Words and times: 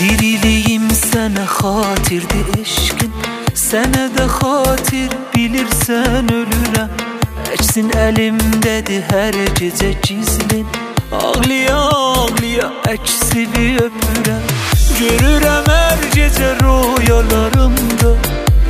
Diriliyim 0.00 0.90
sana 0.90 1.44
hatirdi 1.46 2.40
eşkin. 2.60 3.12
Sənə 3.60 4.06
də 4.14 4.24
xatir 4.32 5.12
bilirsən 5.34 6.30
ölürəm 6.32 6.94
Əksin 7.52 7.90
əlimdədir 8.06 9.02
hər 9.10 9.36
gecə 9.58 9.90
gizlin 10.06 10.64
Ağlaya 11.12 11.76
ağlaya 11.76 12.70
əksivi 12.94 13.66
öpürəm 13.84 14.46
Görürəm 15.00 15.68
hər 15.74 16.06
gecə 16.14 16.54
rüyalarımda. 16.62 18.14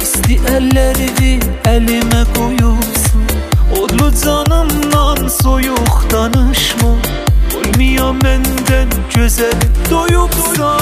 İsti 0.02 0.40
əllərini 0.56 1.34
əlimə 1.74 2.24
qoyubsan 2.34 3.28
Odlu 3.78 4.10
canımdan 4.24 5.28
soyuq 5.42 6.02
danışma. 6.10 6.96
Olmuyor 7.54 8.16
məndən 8.24 8.69
gözəl 9.20 9.60
doyubsan 9.90 10.80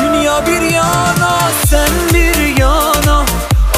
Dünya 0.00 0.46
bir 0.46 0.62
yana 0.74 1.32
sen 1.66 1.92
bir 2.14 2.60
yana. 2.60 3.24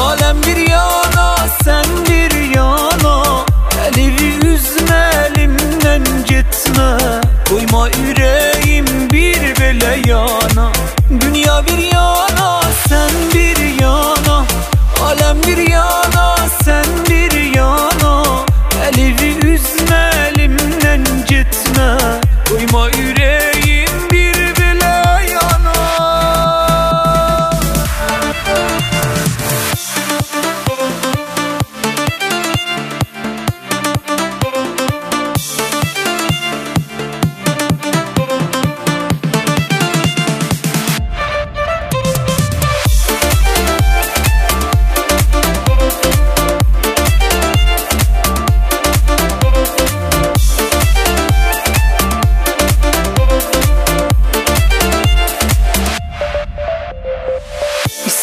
Alem 0.01 0.37
bir 0.47 0.57
yana 0.57 1.37
sen 1.65 1.87
bir 2.09 2.57
yana. 2.57 3.45
Elimi 3.87 4.47
üzme 4.47 5.11
elimden 5.27 6.05
gitme. 6.29 6.91
Koyma 7.49 7.89
yüreğim 7.89 8.87
bir 9.13 9.61
bele 9.61 10.11
yana. 10.11 10.73
Dünya 11.21 11.67
bir 11.67 11.79
yana 11.79 11.98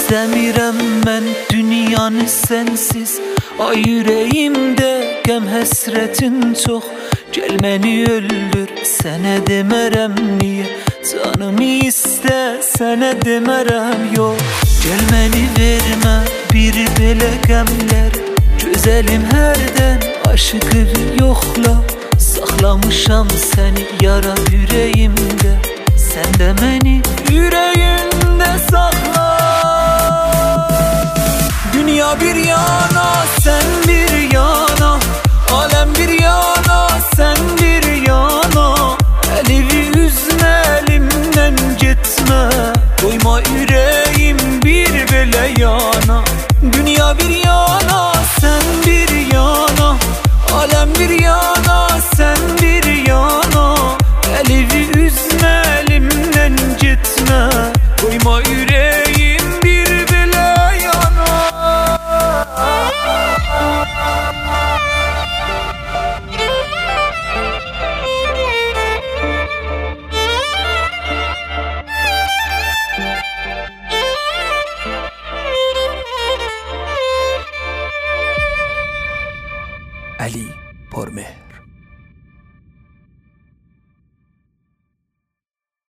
İstəmirəm 0.06 0.78
mən 1.02 1.24
dünyanı 1.50 2.28
sənsiz 2.30 3.16
Ay 3.66 3.80
ürəyimdə 3.90 4.90
qəm 5.26 5.48
həsrətin 5.50 6.54
çox 6.62 6.86
Gəl 7.34 7.56
məni 7.64 7.96
öldür, 8.12 8.70
sənə 8.86 9.40
demərəm 9.50 10.14
niyə 10.38 10.68
Canımı 11.10 11.72
istə, 11.88 12.38
sənə 12.70 13.16
demərəm 13.26 14.06
yox 14.14 14.46
Gəl 14.86 15.04
məni 15.10 15.44
vermə 15.58 16.16
bir 16.54 16.78
belə 17.02 17.34
qəmlər 17.50 18.22
Gözəlim 18.62 19.26
hərdən 19.34 20.06
aşıqı 20.30 20.86
yoxla 21.18 21.80
Saxlamışam 22.30 23.34
səni 23.50 23.90
yara 24.06 24.38
ürəyimdə 24.54 25.58
Sən 25.98 26.38
də 26.38 26.54
məni 26.62 27.00
ürəyində 27.34 27.65
Koyma 43.16 43.40
yüreğim 43.40 44.38
bir 44.64 45.08
bile 45.08 45.62
yana. 45.62 46.24
Dünya 46.74 47.18
bir 47.20 47.30
yana 47.30 48.15
Alipur 80.26 81.10
में 81.16 81.26